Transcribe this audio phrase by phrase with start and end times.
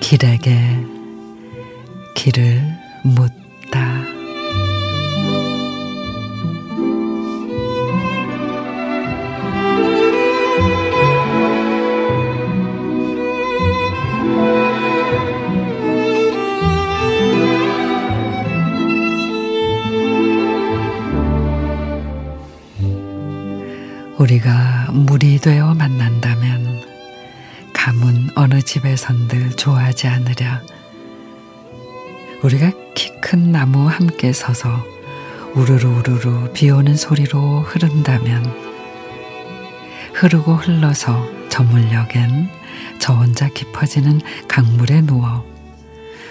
[0.00, 0.56] 길에게
[2.14, 2.62] 길을
[3.02, 3.45] 묻
[24.18, 26.84] 우리가 물이 되어 만난다면
[27.72, 30.62] 가문 어느 집에선들 좋아하지 않으랴.
[32.42, 34.84] 우리가 키 큰 나무 함께 서서
[35.56, 38.44] 우르르 우르르 비 오는 소리로 흐른다면
[40.14, 42.48] 흐르고 흘러서 저 물녘엔
[43.00, 45.44] 저 혼자 깊어지는 강물에 누워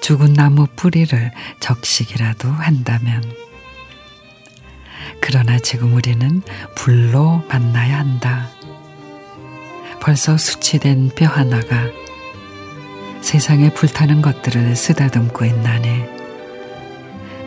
[0.00, 3.20] 죽은 나무 뿌리를 적식이라도 한다면
[5.28, 6.40] 그러나 지금 우리는
[6.76, 8.46] 불로 만나야 한다.
[10.00, 11.90] 벌써 수치된 뼈 하나가
[13.22, 16.04] 세상에 불타는 것들을 쓰다듬고 있나니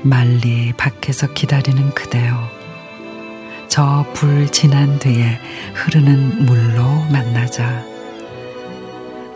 [0.02, 2.50] 말리 밖에서 기다리는 그대여
[3.70, 5.40] 저 불 지난 뒤에
[5.74, 7.86] 흐르는 물로 만나자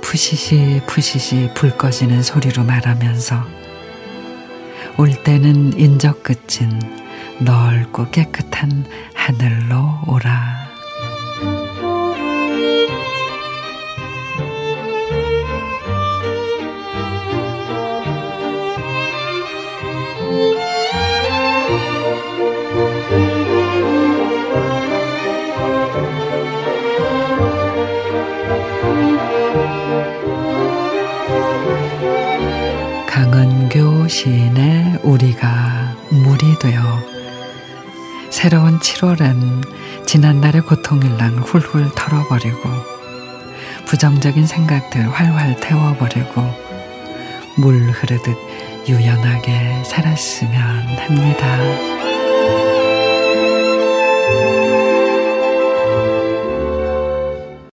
[0.01, 3.41] 푸시시 푸시시 불 꺼지는 소리로 말하면서
[4.97, 7.02] 올 때는 인적 끝인
[7.39, 10.63] 넓고 깨끗한 하늘로 오라.
[33.07, 37.12] 강은교 시인의 우리가 물이 되어
[38.43, 42.59] 새로운 7월엔 지난날의 고통일랑 훌훌 털어버리고
[43.85, 46.41] 부정적인 생각들 활활 태워버리고
[47.57, 48.35] 물 흐르듯
[48.89, 50.57] 유연하게 살았으면
[50.97, 52.22] 합니다.